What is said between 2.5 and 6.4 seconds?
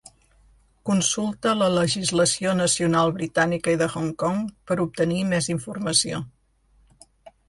nacional britànica i de Hong Kong per obtenir més informació.